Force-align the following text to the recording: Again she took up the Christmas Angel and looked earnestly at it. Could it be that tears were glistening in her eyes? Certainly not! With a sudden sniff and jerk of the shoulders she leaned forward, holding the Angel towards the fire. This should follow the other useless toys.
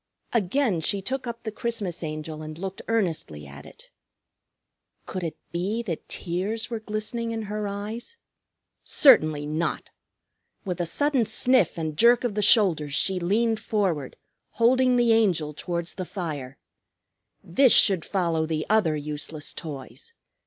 Again 0.33 0.79
she 0.81 0.99
took 0.99 1.27
up 1.27 1.43
the 1.43 1.51
Christmas 1.51 2.01
Angel 2.01 2.41
and 2.41 2.57
looked 2.57 2.81
earnestly 2.87 3.45
at 3.45 3.67
it. 3.67 3.91
Could 5.05 5.21
it 5.23 5.37
be 5.51 5.83
that 5.83 6.09
tears 6.09 6.71
were 6.71 6.79
glistening 6.79 7.29
in 7.29 7.43
her 7.43 7.67
eyes? 7.67 8.17
Certainly 8.83 9.45
not! 9.45 9.91
With 10.65 10.81
a 10.81 10.87
sudden 10.87 11.25
sniff 11.27 11.77
and 11.77 11.95
jerk 11.95 12.23
of 12.23 12.33
the 12.33 12.41
shoulders 12.41 12.95
she 12.95 13.19
leaned 13.19 13.59
forward, 13.59 14.15
holding 14.53 14.95
the 14.95 15.13
Angel 15.13 15.53
towards 15.53 15.93
the 15.93 16.05
fire. 16.05 16.57
This 17.43 17.71
should 17.71 18.03
follow 18.03 18.47
the 18.47 18.65
other 18.71 18.95
useless 18.95 19.53
toys. 19.53 20.15